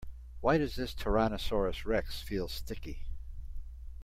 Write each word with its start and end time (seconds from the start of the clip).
Why 0.39 0.57
does 0.57 0.75
this 0.77 0.95
tyrannosaurus 0.95 1.85
rex 1.85 2.23
feel 2.23 2.47
sticky? 2.47 3.03